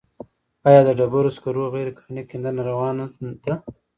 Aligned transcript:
آیا 0.67 0.81
د 0.85 0.89
ډبرو 0.99 1.33
سکرو 1.35 1.71
غیرقانوني 1.73 2.23
کیندنه 2.29 2.61
روانه 2.69 3.05
ده؟ 3.45 3.53